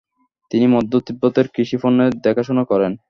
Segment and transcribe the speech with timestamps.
[0.51, 2.91] তিনি মধ্য তিব্বতের কৃষিপণ্যের দেখাশোনা করেন।